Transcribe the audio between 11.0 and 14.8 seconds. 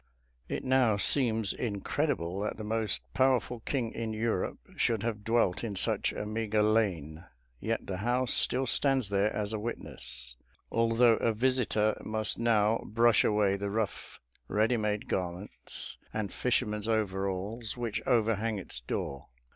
a visitor must now brush away the rough, ready